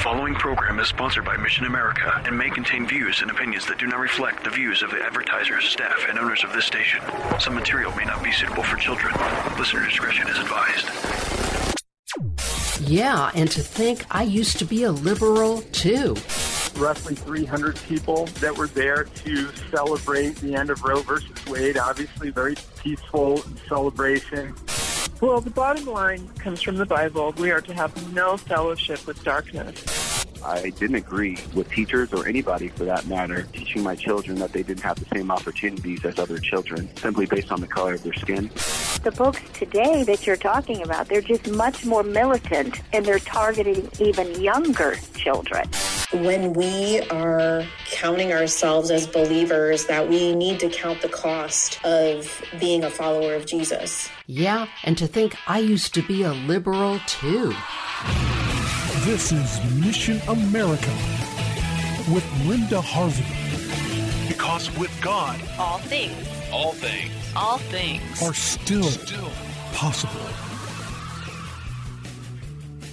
[0.00, 3.76] The following program is sponsored by Mission America and may contain views and opinions that
[3.76, 7.02] do not reflect the views of the advertisers, staff, and owners of this station.
[7.38, 9.12] Some material may not be suitable for children.
[9.58, 10.88] Listener discretion is advised.
[12.88, 16.16] Yeah, and to think I used to be a liberal too.
[16.76, 21.76] Roughly 300 people that were there to celebrate the end of Roe versus Wade.
[21.76, 24.54] Obviously, very peaceful celebration.
[25.20, 27.34] Well, the bottom line comes from the Bible.
[27.36, 30.24] We are to have no fellowship with darkness.
[30.42, 34.62] I didn't agree with teachers or anybody for that matter teaching my children that they
[34.62, 38.14] didn't have the same opportunities as other children simply based on the color of their
[38.14, 38.50] skin.
[39.02, 43.88] The books today that you're talking about, they're just much more militant and they're targeting
[43.98, 45.66] even younger children.
[46.12, 52.44] When we are counting ourselves as believers, that we need to count the cost of
[52.60, 54.10] being a follower of Jesus.
[54.26, 57.54] Yeah, and to think I used to be a liberal too.
[59.06, 60.94] This is Mission America
[62.12, 63.24] with Linda Harvey.
[64.28, 69.30] Because with God, all things, all things, all things are still, still
[69.72, 70.20] possible.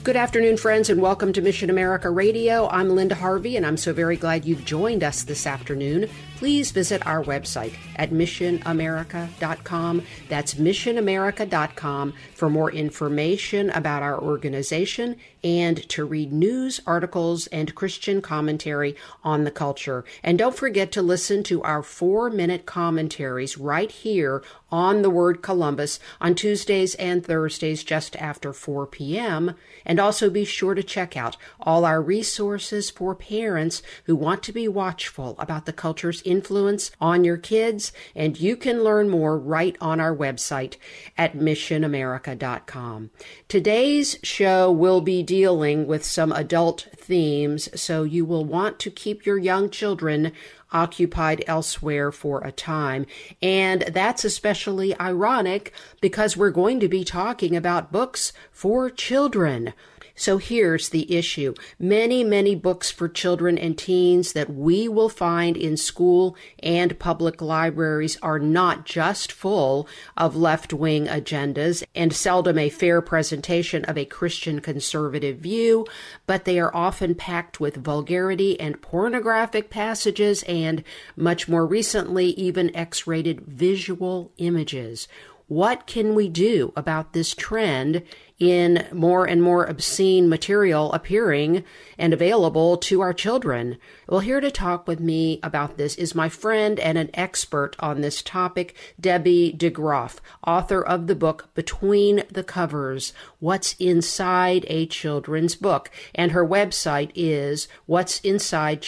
[0.03, 2.69] Good afternoon, friends, and welcome to Mission America Radio.
[2.69, 6.07] I'm Linda Harvey, and I'm so very glad you've joined us this afternoon.
[6.37, 10.03] Please visit our website at missionamerica.com.
[10.29, 18.21] That's missionamerica.com for more information about our organization and to read news, articles, and Christian
[18.21, 20.03] commentary on the culture.
[20.21, 25.41] And don't forget to listen to our four minute commentaries right here on the word
[25.41, 29.55] Columbus on Tuesdays and Thursdays just after 4 p.m.
[29.85, 34.51] And also be sure to check out all our resources for parents who want to
[34.51, 37.91] be watchful about the culture's influence on your kids.
[38.15, 40.75] And you can learn more right on our website
[41.17, 43.09] at missionamerica.com.
[43.47, 49.25] Today's show will be dealing with some adult themes, so you will want to keep
[49.25, 50.31] your young children
[50.71, 53.05] occupied elsewhere for a time.
[53.41, 59.73] And that's especially ironic because we're going to be talking about books for children.
[60.19, 61.53] So here's the issue.
[61.77, 67.39] Many, many books for children and teens that we will find in school and public
[67.39, 73.95] libraries are not just full of left wing agendas and seldom a fair presentation of
[73.95, 75.85] a Christian conservative view,
[76.25, 80.83] but they are often packed with vulgarity and pornographic passages and,
[81.15, 85.07] much more recently, even X rated visual images.
[85.49, 88.03] What can we do about this trend
[88.37, 91.63] in more and more obscene material appearing
[91.97, 93.77] and available to our children?
[94.09, 98.01] Well, here to talk with me about this is my friend and an expert on
[98.01, 105.55] this topic, Debbie DeGroff, author of the book Between the Covers What's Inside a Children's
[105.55, 105.89] Book.
[106.13, 108.85] And her website is What's Inside.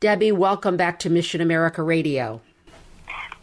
[0.00, 2.42] Debbie, welcome back to Mission America Radio.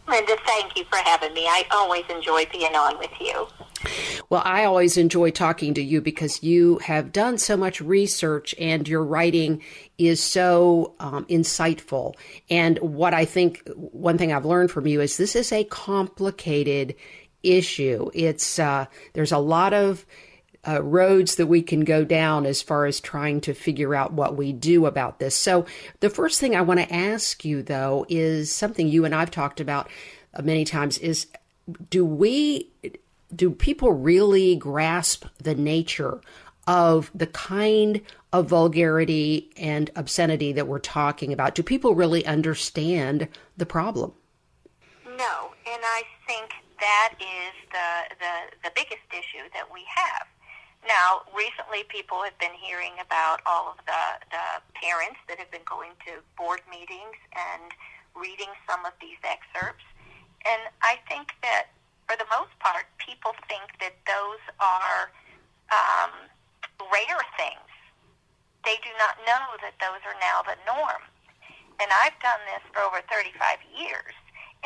[0.08, 1.46] Linda, thank you for having me.
[1.46, 3.46] I always enjoy being on with you.
[4.28, 8.86] Well, I always enjoy talking to you because you have done so much research and
[8.86, 9.62] your writing
[9.98, 12.14] is so um, insightful.
[12.50, 16.94] And what I think, one thing I've learned from you is this is a complicated
[17.42, 18.10] issue.
[18.14, 20.06] It's, uh, there's a lot of
[20.66, 24.36] uh, roads that we can go down as far as trying to figure out what
[24.36, 25.34] we do about this.
[25.34, 25.66] So,
[26.00, 29.60] the first thing I want to ask you, though, is something you and I've talked
[29.60, 29.88] about
[30.34, 31.26] uh, many times is
[31.90, 32.70] do we,
[33.34, 36.20] do people really grasp the nature
[36.66, 38.00] of the kind
[38.32, 41.54] of vulgarity and obscenity that we're talking about?
[41.54, 44.12] Do people really understand the problem?
[45.04, 46.50] No, and I think
[46.80, 50.26] that is the, the, the biggest issue that we have.
[50.86, 55.66] Now, recently people have been hearing about all of the, the parents that have been
[55.66, 57.70] going to board meetings and
[58.18, 59.86] reading some of these excerpts.
[60.42, 61.70] And I think that
[62.10, 65.14] for the most part, people think that those are
[65.70, 66.26] um,
[66.90, 67.70] rare things.
[68.66, 71.02] They do not know that those are now the norm.
[71.78, 74.14] And I've done this for over 35 years,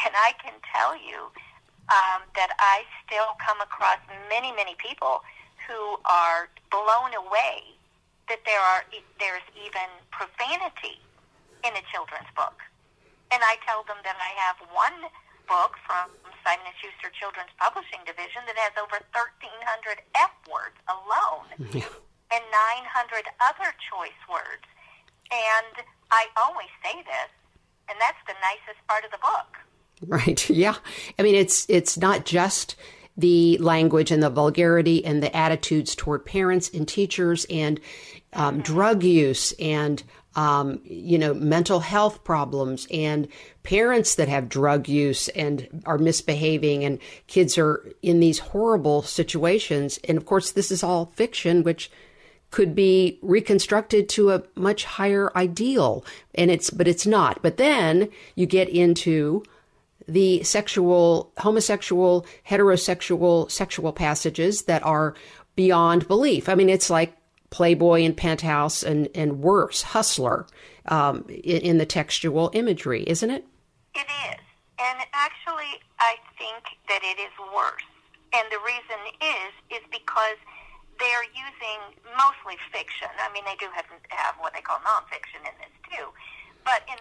[0.05, 1.33] and I can tell you
[1.89, 5.23] um, that I still come across many, many people
[5.69, 7.75] who are blown away
[8.29, 8.83] that there are
[9.19, 10.99] there's even profanity
[11.63, 12.59] in a children's book.
[13.35, 15.11] And I tell them that I have one
[15.51, 16.11] book from
[16.47, 21.91] Simon & Schuster Children's Publishing Division that has over 1,300 F words alone Yeah.
[22.35, 24.67] and 900 other choice words.
[25.31, 27.31] And I always say this,
[27.91, 29.51] and that's the nicest part of the book.
[30.07, 30.39] Right.
[30.51, 30.77] Yeah.
[31.19, 32.77] I mean, it's it's not just
[33.17, 37.81] the language and the vulgarity and the attitudes toward parents and teachers and
[38.33, 40.03] um, drug use and
[40.35, 43.27] um, you know mental health problems and
[43.63, 49.99] parents that have drug use and are misbehaving and kids are in these horrible situations.
[50.05, 51.91] And of course this is all fiction which
[52.51, 56.05] could be reconstructed to a much higher ideal.
[56.35, 57.43] And it's but it's not.
[57.43, 59.43] But then you get into
[60.08, 65.14] the sexual homosexual heterosexual sexual passages that are
[65.56, 67.17] beyond belief i mean it's like
[67.50, 70.47] playboy and penthouse and and worse hustler
[70.87, 73.44] um, in, in the textual imagery isn't it
[73.94, 74.41] It is.
[74.79, 77.88] And actually, I think that it is worse.
[78.37, 80.37] And the reason is, is because
[81.00, 81.81] they're using
[82.12, 83.09] mostly fiction.
[83.17, 86.12] I mean, they do have, have what they call nonfiction in this too.
[86.69, 87.00] But in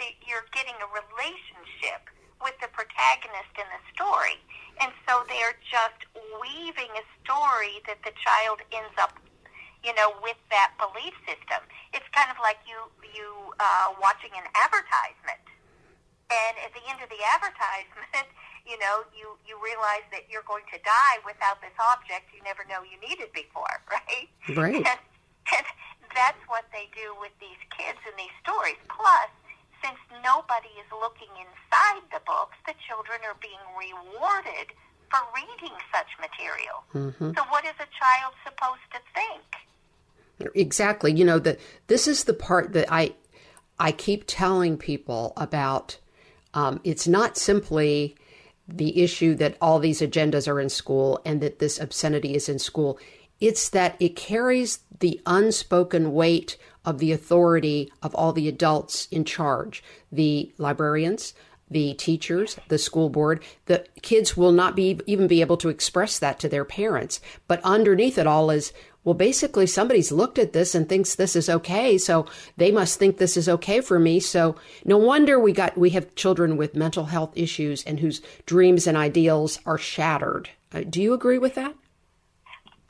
[0.00, 2.08] they, you're getting a relationship
[2.40, 4.40] with the protagonist in the story.
[4.80, 6.08] And so they're just
[6.40, 9.12] weaving a story that the child ends up
[9.84, 11.64] you know, with that belief system.
[11.96, 12.76] It's kind of like you
[13.16, 15.44] you uh, watching an advertisement,
[16.28, 18.28] and at the end of the advertisement,
[18.68, 22.64] you know, you you realize that you're going to die without this object you never
[22.68, 24.28] know you needed before, right?
[24.52, 24.84] Right.
[24.84, 25.00] And,
[25.56, 25.66] and
[26.12, 28.78] that's what they do with these kids in these stories.
[28.92, 29.32] Plus,
[29.82, 34.72] since nobody is looking inside the books, the children are being rewarded
[35.10, 36.84] for reading such material.
[36.92, 40.52] So, what is a child supposed to think?
[40.54, 41.12] Exactly.
[41.12, 43.14] You know that this is the part that I
[43.78, 45.98] I keep telling people about.
[46.52, 48.16] Um, it's not simply
[48.68, 52.58] the issue that all these agendas are in school and that this obscenity is in
[52.58, 52.98] school.
[53.40, 59.24] It's that it carries the unspoken weight of the authority of all the adults in
[59.24, 61.34] charge, the librarians,
[61.70, 63.42] the teachers, the school board.
[63.66, 67.20] The kids will not be even be able to express that to their parents.
[67.46, 68.72] But underneath it all is
[69.02, 72.26] well, basically, somebody's looked at this and thinks this is okay, so
[72.58, 74.20] they must think this is okay for me.
[74.20, 78.86] So no wonder we got we have children with mental health issues and whose dreams
[78.86, 80.50] and ideals are shattered.
[80.72, 81.74] Uh, do you agree with that?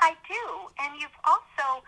[0.00, 1.84] I do, and you've also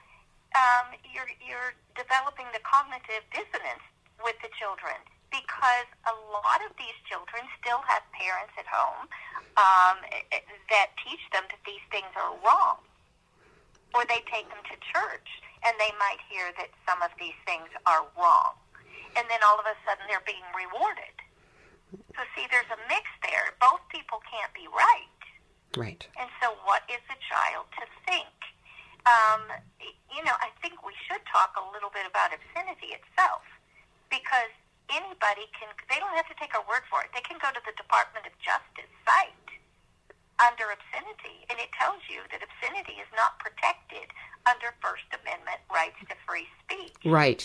[0.54, 1.74] um, you're you're
[2.12, 3.80] developing the cognitive dissonance
[4.20, 4.92] with the children
[5.32, 9.08] because a lot of these children still have parents at home
[9.56, 9.96] um,
[10.68, 12.84] that teach them that these things are wrong,
[13.96, 15.24] or they take them to church
[15.64, 18.60] and they might hear that some of these things are wrong,
[19.16, 21.16] and then all of a sudden they're being rewarded.
[22.12, 23.56] So see, there's a mix there.
[23.56, 25.16] Both people can't be right.
[25.72, 26.04] Right.
[26.20, 28.41] And so, what is a child to think?
[29.02, 29.42] Um,
[29.82, 33.42] you know, I think we should talk a little bit about obscenity itself
[34.12, 34.52] because
[34.92, 37.10] anybody can, they don't have to take our word for it.
[37.16, 39.50] They can go to the Department of Justice site
[40.38, 44.10] under obscenity, and it tells you that obscenity is not protected
[44.46, 46.98] under First Amendment rights to free speech.
[47.02, 47.42] Right.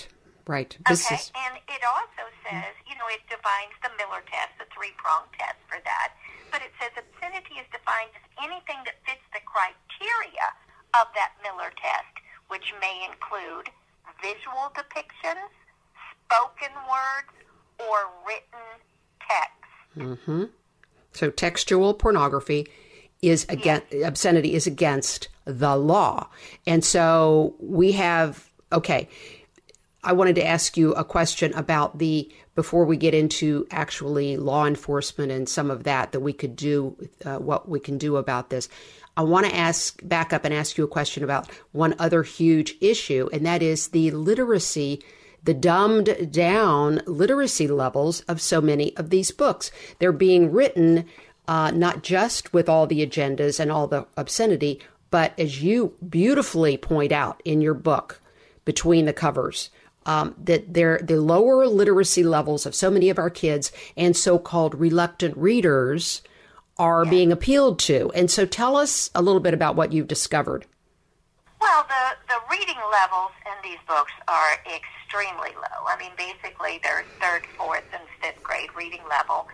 [0.48, 0.72] Right.
[0.88, 4.64] This okay, is and it also says, you know, it defines the Miller test, the
[4.72, 6.16] three-pronged test for that.
[6.56, 10.48] But it says obscenity is defined as anything that fits the criteria
[10.94, 12.14] of that Miller test,
[12.48, 13.70] which may include
[14.22, 15.52] visual depictions,
[16.26, 17.34] spoken words,
[17.80, 18.68] or written
[19.28, 19.68] text.
[19.98, 20.44] Mm-hmm.
[21.14, 22.68] So textual pornography
[23.22, 26.30] is against obscenity is against the law.
[26.66, 29.08] And so we have okay,
[30.04, 34.66] I wanted to ask you a question about the before we get into actually law
[34.66, 38.50] enforcement and some of that that we could do uh, what we can do about
[38.50, 38.70] this.
[39.18, 42.76] I want to ask back up and ask you a question about one other huge
[42.80, 45.04] issue and that is the literacy
[45.44, 49.72] the dumbed down literacy levels of so many of these books.
[50.00, 51.06] They're being written
[51.48, 56.76] uh, not just with all the agendas and all the obscenity, but as you beautifully
[56.76, 58.20] point out in your book,
[58.66, 59.70] between the covers,
[60.06, 64.76] um, that they're the lower literacy levels of so many of our kids and so-called
[64.76, 66.22] reluctant readers
[66.80, 68.12] are being appealed to.
[68.14, 70.66] And so, tell us a little bit about what you've discovered.
[71.60, 75.86] Well, the, the reading levels in these books are extremely low.
[75.88, 79.48] I mean, basically, they're third, fourth, and fifth grade reading level.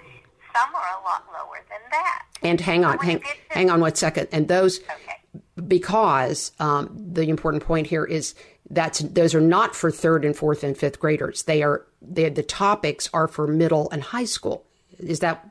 [0.53, 2.25] Some are a lot lower than that.
[2.43, 4.27] And hang on, hang, hang on one second.
[4.31, 5.41] And those, Okay.
[5.67, 8.35] because um, the important point here is
[8.69, 11.43] that's those are not for third and fourth and fifth graders.
[11.43, 14.65] They are they, the topics are for middle and high school.
[14.99, 15.49] Is that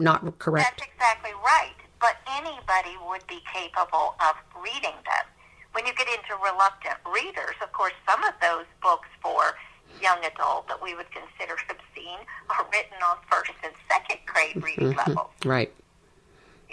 [0.00, 0.78] not correct?
[0.78, 1.74] That's exactly right.
[2.00, 5.24] But anybody would be capable of reading them.
[5.72, 9.54] When you get into reluctant readers, of course, some of those books for
[10.00, 14.92] young adult that we would consider obscene are written on first and second grade reading
[14.94, 15.06] Mhm.
[15.08, 15.30] levels.
[15.44, 15.72] Right.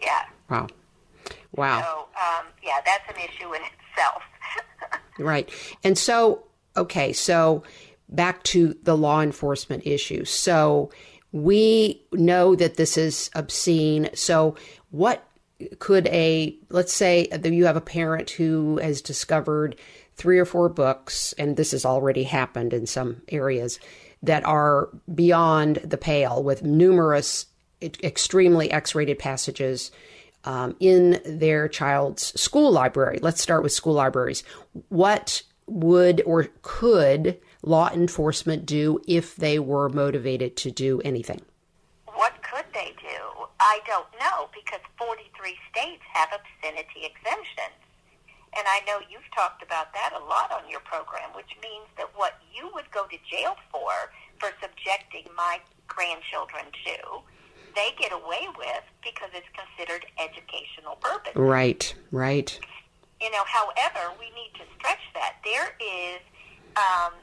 [0.02, 0.26] Yeah.
[0.50, 0.68] Wow.
[1.56, 1.82] Wow.
[1.82, 4.24] So, um, yeah, that's an issue in itself.
[5.20, 5.50] Right.
[5.84, 6.44] And so,
[6.76, 7.64] okay, so
[8.08, 10.26] back to the law enforcement issue.
[10.26, 10.92] So
[11.32, 14.10] we know that this is obscene.
[14.14, 14.56] So,
[14.92, 15.24] what
[15.80, 19.76] could a, let's say that you have a parent who has discovered
[20.16, 23.80] three or four books, and this has already happened in some areas,
[24.24, 27.46] that are beyond the pale with numerous
[27.82, 29.92] extremely X rated passages
[30.44, 33.20] um, in their child's school library.
[33.22, 34.44] Let's start with school libraries.
[34.90, 41.42] What would or could law enforcement do if they were motivated to do anything?
[42.14, 43.48] What could they do?
[43.60, 47.78] I don't know because 43 states have obscenity exemptions.
[48.58, 52.10] And I know you've talked about that a lot on your program, which means that
[52.16, 53.92] what you would go to jail for,
[54.40, 57.22] for subjecting my grandchildren to,
[57.76, 61.36] they get away with because it's considered educational purpose.
[61.36, 62.60] Right, right.
[63.22, 65.38] You know, however, we need to stretch that.
[65.44, 66.22] There is
[66.76, 67.14] um,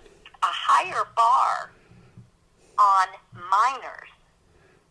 [0.45, 1.73] a higher bar
[2.77, 4.13] on minors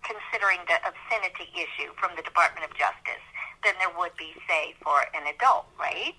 [0.01, 3.21] considering the obscenity issue from the Department of Justice
[3.61, 6.17] than there would be, say, for an adult, right?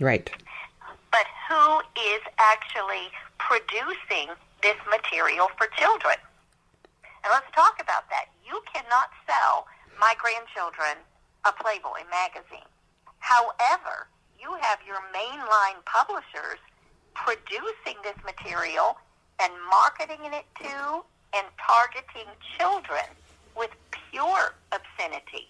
[0.00, 0.32] Right.
[1.12, 4.32] But who is actually producing
[4.64, 6.16] this material for children?
[7.20, 8.32] And let's talk about that.
[8.40, 9.68] You cannot sell
[10.00, 11.04] my grandchildren
[11.44, 12.68] a Playboy magazine.
[13.20, 14.08] However,
[14.40, 16.58] you have your mainline publishers
[17.14, 18.96] producing this material
[19.42, 21.02] and marketing it to
[21.36, 23.04] and targeting children
[23.56, 23.70] with
[24.10, 25.48] pure obscenity.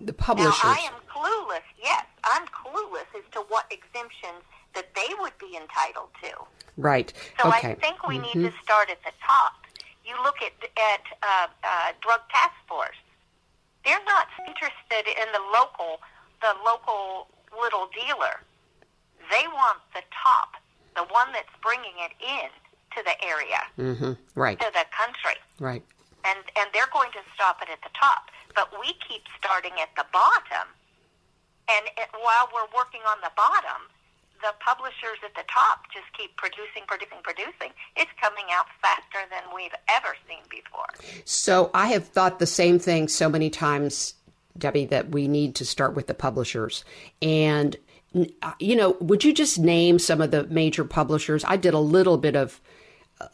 [0.00, 0.60] The publishers.
[0.62, 1.64] Now, I am clueless.
[1.82, 4.44] Yes, I'm clueless as to what exemptions
[4.74, 6.30] that they would be entitled to.
[6.76, 7.12] Right.
[7.40, 7.72] So okay.
[7.72, 8.50] I think we need Mhm.
[8.52, 9.54] to start at the top.
[10.04, 12.96] You look at at uh, uh, drug task force;
[13.84, 16.00] they're not interested in the local
[16.40, 17.28] the local
[17.60, 18.40] little dealer.
[19.30, 20.56] They want the top,
[20.96, 22.50] the one that's bringing it in
[22.96, 24.18] to the area, Mhm.
[24.34, 24.58] Right.
[24.58, 25.82] to the country Right.
[26.24, 28.30] and and they're going to stop it at the top.
[28.54, 30.66] But we keep starting at the bottom,
[31.68, 33.88] and it, while we're working on the bottom,
[34.42, 37.72] the publishers at the top just keep producing, producing, producing.
[37.94, 40.88] It's coming out faster than we've ever seen before.
[41.24, 44.14] So I have thought the same thing so many times,
[44.58, 46.84] Debbie, that we need to start with the publishers.
[47.22, 47.76] And,
[48.58, 51.44] you know, would you just name some of the major publishers?
[51.44, 52.60] I did a little bit of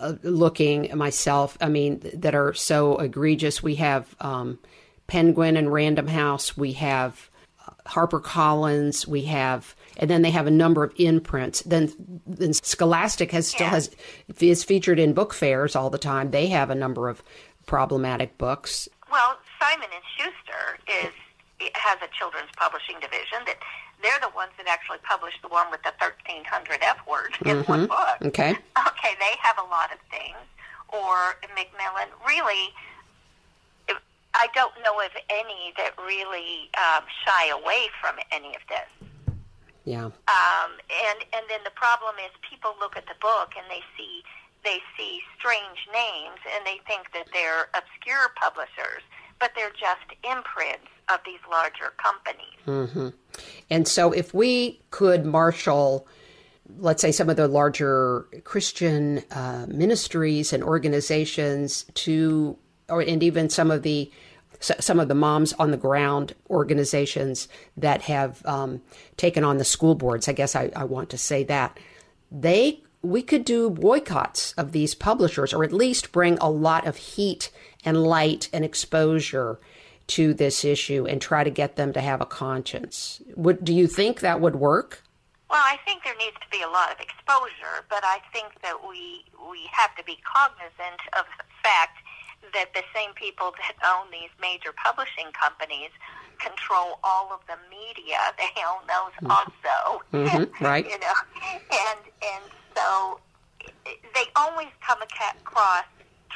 [0.00, 3.62] uh, looking myself, I mean, that are so egregious.
[3.62, 4.58] We have um,
[5.06, 7.30] Penguin and Random House, we have
[7.66, 11.62] uh, HarperCollins, we have, and then they have a number of imprints.
[11.62, 11.92] Then,
[12.26, 13.94] then Scholastic has still has
[14.40, 16.32] is featured in book fairs all the time.
[16.32, 17.22] They have a number of
[17.66, 18.88] problematic books.
[19.10, 21.12] Well, Simon and Schuster is
[21.74, 23.56] has a children's publishing division that
[24.02, 27.86] they're the ones that actually published the one with the 1300 F word in one
[27.86, 27.88] Mhm.
[27.88, 28.28] book.
[28.28, 28.56] Okay.
[28.88, 30.36] Okay, they have a lot of things.
[30.88, 32.74] Or Macmillan, really,
[34.34, 39.34] I don't know of any that really um, shy away from any of this.
[39.84, 40.04] Yeah.
[40.06, 44.24] Um, and and then the problem is people look at the book and they see
[44.64, 49.02] they see strange names and they think that they're obscure publishers,
[49.40, 52.92] but they're just imprints of these larger companies.
[52.92, 53.08] hmm
[53.70, 56.06] And so, if we could marshal,
[56.78, 62.56] let's say, some of the larger Christian uh, ministries and organizations to,
[62.88, 64.10] or and even some of the
[64.60, 68.80] some of the moms on the ground organizations that have um,
[69.16, 70.28] taken on the school boards.
[70.28, 71.78] I guess I, I want to say that
[72.30, 76.96] they we could do boycotts of these publishers, or at least bring a lot of
[76.96, 77.50] heat
[77.86, 79.58] and light and exposure
[80.08, 83.22] to this issue and try to get them to have a conscience.
[83.36, 85.02] Would do you think that would work?
[85.48, 88.76] Well, I think there needs to be a lot of exposure, but I think that
[88.86, 91.98] we we have to be cognizant of the fact
[92.52, 95.90] that the same people that own these major publishing companies
[96.38, 98.18] control all of the media.
[98.38, 100.02] They own those also.
[100.12, 100.84] Mhm, right.
[100.86, 101.18] you know,
[101.70, 103.20] and and so
[104.14, 105.84] they always come across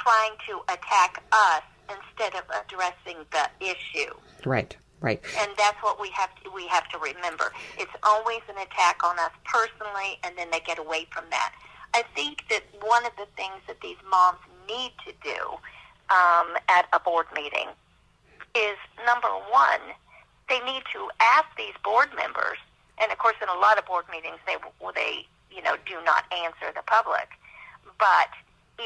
[0.02, 4.12] trying to attack us instead of addressing the issue.
[4.44, 4.76] Right.
[5.00, 5.20] Right.
[5.38, 7.52] And that's what we have to we have to remember.
[7.78, 11.54] It's always an attack on us personally, and then they get away from that.
[11.94, 14.38] I think that one of the things that these moms
[14.68, 15.56] need to do
[16.10, 17.68] um, at a board meeting
[18.54, 18.76] is
[19.06, 19.80] number one,
[20.48, 22.58] they need to ask these board members,
[23.00, 24.56] and of course, in a lot of board meetings, they
[24.94, 27.30] they you know do not answer the public,
[27.98, 28.28] but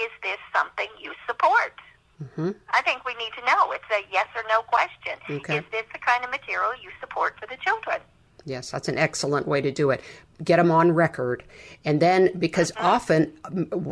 [0.02, 1.74] is this something you support?
[2.22, 2.50] Mm-hmm.
[2.70, 3.72] I think we need to know.
[3.72, 5.18] It's a yes or no question.
[5.28, 5.58] Okay.
[5.58, 8.00] Is this the kind of material you support for the children?
[8.44, 10.02] Yes, that's an excellent way to do it.
[10.42, 11.44] Get them on record.
[11.84, 13.32] And then, because often,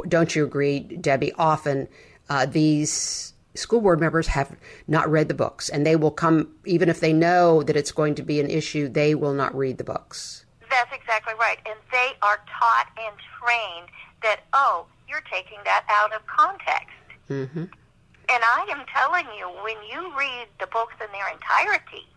[0.09, 1.33] don't you agree, Debbie?
[1.39, 1.89] Often
[2.29, 4.55] uh, these school board members have
[4.87, 8.15] not read the books, and they will come, even if they know that it's going
[8.17, 10.45] to be an issue, they will not read the books.
[10.71, 11.59] That's exactly right.
[11.67, 13.89] And they are taught and trained
[14.23, 16.97] that, oh, you're taking that out of context.
[17.29, 17.65] Mm-hmm.
[17.65, 22.09] And I am telling you, when you read the books in their entirety,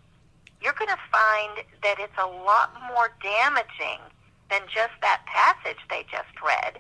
[0.62, 4.00] you're going to find that it's a lot more damaging
[4.50, 6.80] than just that passage they just read.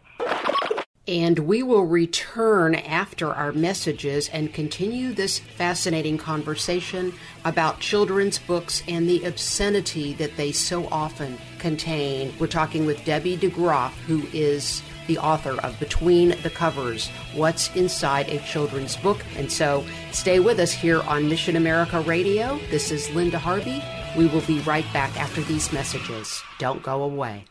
[1.07, 8.81] And we will return after our messages and continue this fascinating conversation about children's books
[8.87, 12.33] and the obscenity that they so often contain.
[12.39, 18.29] We're talking with Debbie DeGroff, who is the author of Between the Covers What's Inside
[18.29, 19.23] a Children's Book.
[19.37, 22.59] And so stay with us here on Mission America Radio.
[22.69, 23.83] This is Linda Harvey.
[24.17, 26.41] We will be right back after these messages.
[26.59, 27.45] Don't go away.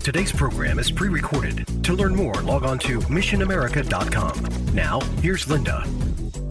[0.00, 1.66] Today's program is pre recorded.
[1.84, 4.74] To learn more, log on to missionamerica.com.
[4.74, 5.84] Now, here's Linda.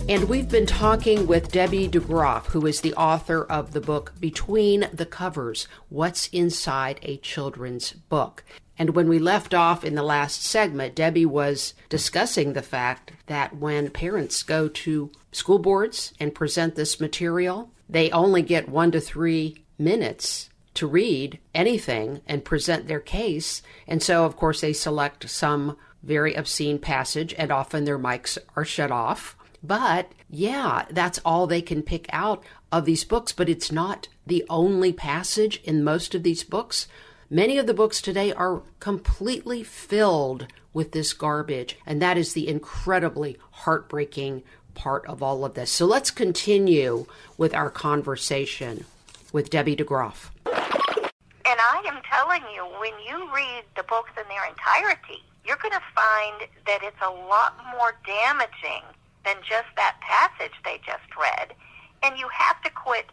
[0.08, 4.88] And we've been talking with Debbie DeGroff, who is the author of the book Between
[4.94, 8.44] the Covers What's Inside a Children's Book.
[8.80, 13.58] And when we left off in the last segment, Debbie was discussing the fact that
[13.58, 19.02] when parents go to school boards and present this material, they only get one to
[19.02, 23.62] three minutes to read anything and present their case.
[23.86, 28.64] And so, of course, they select some very obscene passage, and often their mics are
[28.64, 29.36] shut off.
[29.62, 34.46] But yeah, that's all they can pick out of these books, but it's not the
[34.50, 36.88] only passage in most of these books.
[37.32, 42.48] Many of the books today are completely filled with this garbage, and that is the
[42.48, 44.42] incredibly heartbreaking
[44.74, 45.70] part of all of this.
[45.70, 47.06] So let's continue
[47.38, 48.86] with our conversation
[49.32, 50.32] with Debbie DeGroff.
[50.48, 55.74] And I am telling you, when you read the books in their entirety, you're going
[55.74, 58.82] to find that it's a lot more damaging
[59.24, 61.54] than just that passage they just read.
[62.02, 63.06] And you have to quit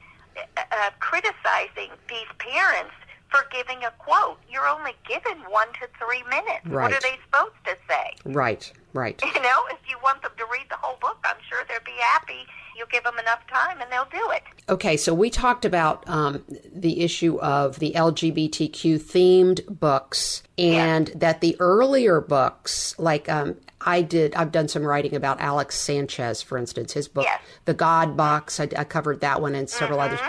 [0.56, 2.94] uh, criticizing these parents
[3.28, 4.38] for giving a quote.
[4.50, 6.66] You're only given one to three minutes.
[6.66, 6.84] Right.
[6.84, 8.14] What are they supposed to say?
[8.24, 9.20] Right, right.
[9.22, 12.00] You know, if you want them to read the whole book, I'm sure they'll be
[12.00, 12.46] happy.
[12.76, 14.42] You give them enough time and they'll do it.
[14.68, 21.40] Okay, so we talked about um, the issue of the LGBTQ themed books, and that
[21.40, 26.58] the earlier books, like um, I did, I've done some writing about Alex Sanchez, for
[26.58, 27.26] instance, his book,
[27.64, 28.58] The God Box.
[28.58, 30.20] I, I covered that one and several others.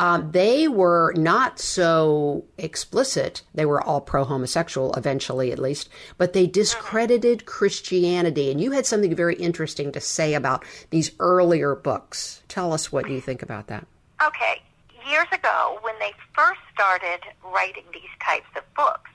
[0.00, 3.42] Um, they were not so explicit.
[3.54, 8.50] They were all pro homosexual, eventually at least, but they discredited Christianity.
[8.50, 12.42] And you had something very interesting to say about these earlier books.
[12.48, 13.86] Tell us what you think about that.
[14.26, 14.62] Okay,
[15.06, 19.10] years ago, when they first started writing these types of books,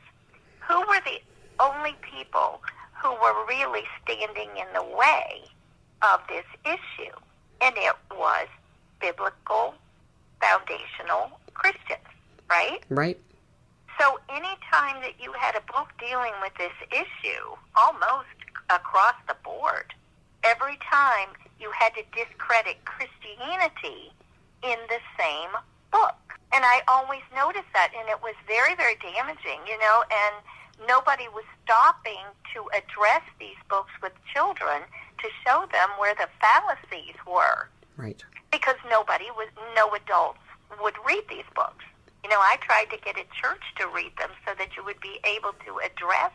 [0.60, 1.20] who were the
[1.60, 2.62] only people
[2.94, 5.46] who were really standing in the way
[6.04, 7.16] of this issue?
[7.60, 8.48] And it was
[9.02, 9.74] biblical,
[10.42, 12.08] foundational Christians,
[12.50, 12.80] right?
[12.90, 13.20] Right?
[14.00, 18.36] So anytime that you had a book dealing with this issue, almost
[18.70, 19.94] across the board,
[20.44, 24.12] every time you had to discredit Christianity
[24.64, 25.52] in the same
[25.92, 26.16] book.
[26.54, 31.28] And I always noticed that, and it was very, very damaging, you know, and nobody
[31.34, 34.84] was stopping to address these books with children
[35.20, 38.24] to show them where the fallacies were Right.
[38.56, 40.40] Because nobody was, no adults
[40.82, 41.84] would read these books.
[42.24, 45.00] You know, I tried to get a church to read them so that you would
[45.02, 46.32] be able to address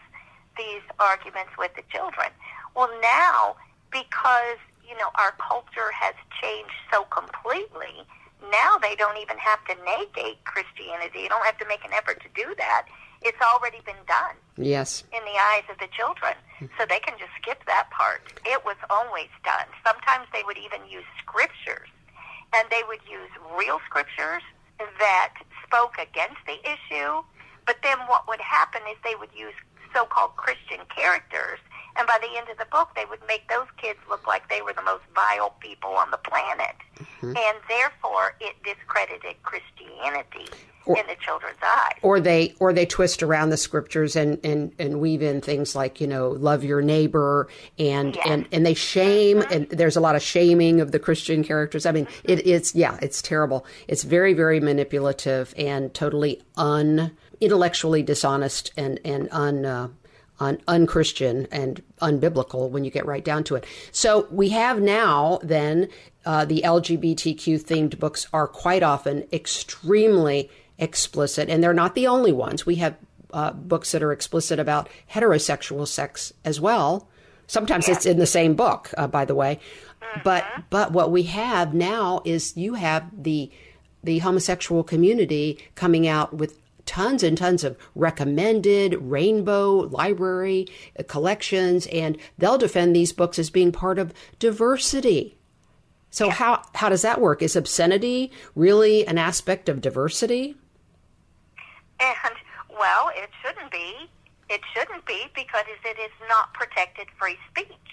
[0.57, 2.29] these arguments with the children.
[2.77, 3.57] Well, now,
[3.91, 8.05] because, you know, our culture has changed so completely,
[8.53, 11.21] now they don't even have to negate Christianity.
[11.25, 12.87] You don't have to make an effort to do that.
[13.23, 15.05] It's already been done Yes.
[15.13, 16.33] in the eyes of the children.
[16.59, 16.67] Hmm.
[16.79, 18.23] So they can just skip that part.
[18.47, 19.67] It was always done.
[19.85, 21.89] Sometimes they would even use scriptures.
[22.55, 24.43] And they would use real scriptures
[24.99, 25.35] that
[25.67, 27.23] spoke against the issue.
[27.67, 29.55] But then what would happen is they would use
[29.95, 31.59] so called Christian characters.
[31.97, 34.63] And by the end of the book, they would make those kids look like they
[34.63, 36.77] were the most vile people on the planet.
[37.21, 37.37] Mm-hmm.
[37.37, 40.49] and therefore it discredited Christianity
[40.87, 41.99] in the children's eyes.
[42.03, 46.01] or they or they twist around the scriptures and and and weave in things like
[46.01, 50.23] you know love your neighbor and and and they shame and there's a lot of
[50.23, 51.87] shaming of the christian characters.
[51.87, 53.67] I mean it, it's yeah it's terrible.
[53.89, 59.89] It's very very manipulative and totally un intellectually dishonest and and un uh,
[60.41, 63.65] un, unchristian and unbiblical when you get right down to it.
[63.93, 65.89] So we have now then
[66.25, 72.33] uh, the LGBTQ themed books are quite often extremely explicit, and they're not the only
[72.33, 72.67] ones.
[72.67, 72.97] We have
[73.33, 77.09] uh, books that are explicit about heterosexual sex as well.
[77.47, 79.61] Sometimes it's in the same book, uh, by the way.
[80.25, 83.51] But but what we have now is you have the
[84.03, 90.67] the homosexual community coming out with tons and tons of recommended rainbow library
[90.99, 95.37] uh, collections and they'll defend these books as being part of diversity
[96.11, 100.57] so how how does that work is obscenity really an aspect of diversity
[102.01, 102.35] And
[102.69, 104.09] well, it shouldn't be.
[104.49, 107.93] It shouldn't be because it is not protected free speech,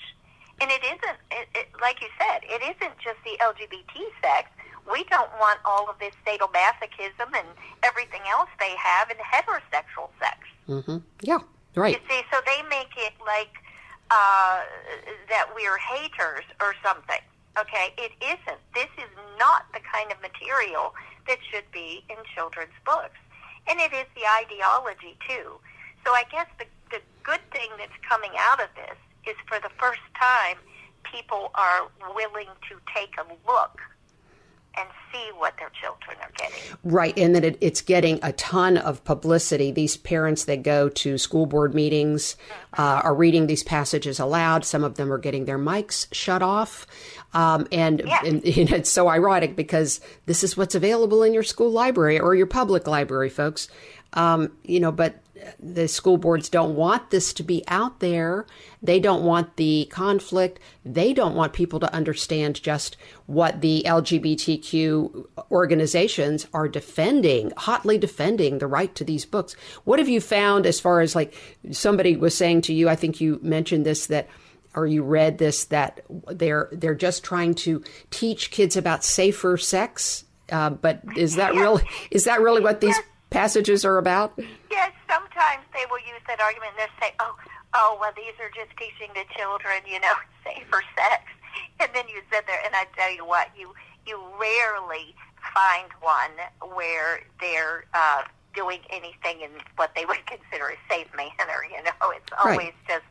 [0.62, 1.20] and it isn't.
[1.32, 4.50] It, it, like you said, it isn't just the LGBT sex.
[4.90, 7.48] We don't want all of this sadomasochism and
[7.84, 10.38] everything else they have in heterosexual sex.
[10.68, 10.98] mm-hmm.
[11.22, 11.40] yeah
[11.76, 13.52] right You see, so they make it like
[14.10, 14.62] uh,
[15.30, 17.22] that we're haters or something.
[17.60, 18.62] Okay, it isn't.
[18.74, 20.94] This is not the kind of material
[21.28, 23.18] that should be in children's books,
[23.70, 25.60] and it is the ideology too.
[26.06, 29.70] So I guess the the good thing that's coming out of this is for the
[29.78, 30.58] first time,
[31.04, 33.80] people are willing to take a look
[34.80, 36.78] and see what their children are getting.
[36.84, 39.72] Right, and that it, it's getting a ton of publicity.
[39.72, 42.38] These parents that go to school board meetings
[42.78, 44.66] uh, are reading these passages aloud.
[44.66, 46.86] Some of them are getting their mics shut off,
[47.34, 51.72] um, and, and, and it's so ironic because this is what's available in your school
[51.72, 53.68] library or your public library, folks.
[54.14, 55.22] Um, you know, but
[55.60, 58.46] the school boards don't want this to be out there.
[58.82, 60.60] They don't want the conflict.
[60.86, 68.60] They don't want people to understand just what the LGBTQ organizations are defending, hotly defending
[68.60, 69.56] the right to these books.
[69.84, 71.34] What have you found as far as like
[71.72, 72.90] somebody was saying to you?
[72.90, 74.28] I think you mentioned this that
[74.78, 80.24] or you read this that they're they're just trying to teach kids about safer sex.
[80.52, 82.96] Uh, but is that really is that really what these
[83.32, 84.34] passages are about?
[84.70, 87.36] Yes, sometimes they will use that argument and they'll say, oh,
[87.74, 90.14] oh, well, these are just teaching the children, you know,
[90.46, 91.24] safer sex.
[91.80, 93.74] And then you sit there, and I tell you what, you
[94.06, 95.16] you rarely
[95.54, 98.22] find one where they're uh,
[98.56, 101.66] doing anything in what they would consider a safe manner.
[101.70, 102.52] You know, it's Right.
[102.52, 103.04] always just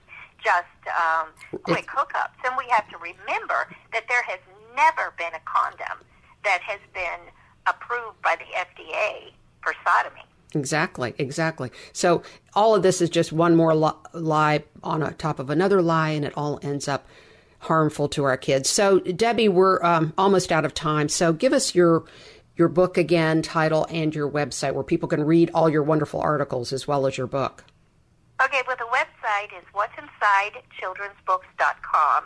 [0.42, 1.28] just um,
[1.62, 2.36] quick hookups.
[2.44, 4.40] And we have to remember that there has
[4.74, 6.04] never been a condom
[6.44, 7.32] that has been
[7.66, 10.22] approved by the FDA for sodomy.
[10.54, 11.70] Exactly, exactly.
[11.92, 12.22] So
[12.54, 16.10] all of this is just one more li- lie on a top of another lie,
[16.10, 17.06] and it all ends up
[17.60, 18.70] harmful to our kids.
[18.70, 21.08] So Debbie, we're um, almost out of time.
[21.08, 22.04] So give us your
[22.56, 26.72] your book again, title, and your website where people can read all your wonderful articles
[26.72, 27.64] as well as your book.
[28.42, 32.24] Okay, well, the website is what's inside children'sbooks.com,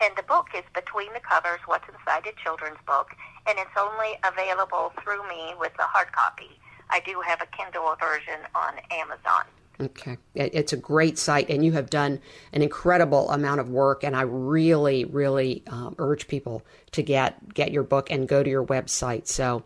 [0.00, 3.10] and the book is Between the Covers, What's Inside a Children's Book,
[3.48, 6.60] and it's only available through me with a hard copy.
[6.90, 9.50] I do have a Kindle version on Amazon.
[9.80, 10.16] Okay.
[10.34, 12.20] It's a great site, and you have done
[12.52, 14.02] an incredible amount of work.
[14.02, 18.50] And I really, really um, urge people to get get your book and go to
[18.50, 19.28] your website.
[19.28, 19.62] So,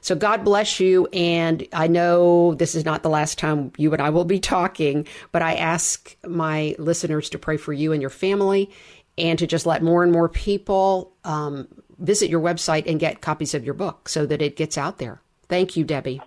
[0.00, 1.06] so God bless you.
[1.12, 5.04] And I know this is not the last time you and I will be talking,
[5.32, 8.70] but I ask my listeners to pray for you and your family,
[9.18, 11.66] and to just let more and more people um,
[11.98, 15.20] visit your website and get copies of your book so that it gets out there.
[15.48, 16.20] Thank you, Debbie.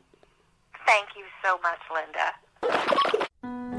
[0.86, 2.34] Thank you so much, Linda.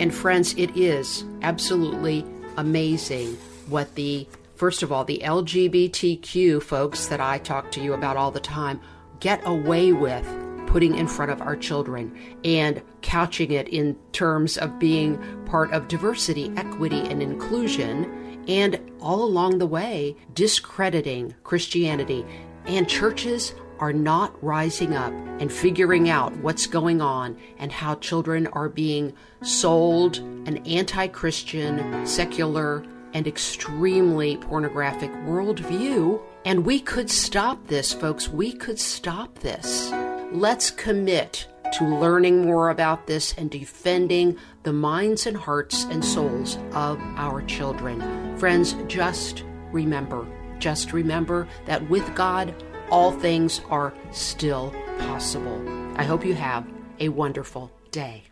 [0.00, 2.24] And friends, it is absolutely
[2.56, 3.36] amazing
[3.68, 8.30] what the, first of all, the LGBTQ folks that I talk to you about all
[8.30, 8.80] the time
[9.20, 10.26] get away with
[10.66, 15.86] putting in front of our children and couching it in terms of being part of
[15.86, 22.24] diversity, equity, and inclusion, and all along the way, discrediting Christianity.
[22.64, 28.46] And churches are not rising up and figuring out what's going on and how children
[28.48, 29.12] are being
[29.42, 36.20] sold an anti Christian, secular, and extremely pornographic worldview.
[36.44, 38.28] And we could stop this, folks.
[38.28, 39.90] We could stop this.
[40.32, 46.56] Let's commit to learning more about this and defending the minds and hearts and souls
[46.72, 48.36] of our children.
[48.38, 50.26] Friends, just remember,
[50.58, 52.54] just remember that with God,
[52.90, 55.62] all things are still possible.
[55.96, 56.66] I hope you have
[56.98, 58.29] a wonderful day.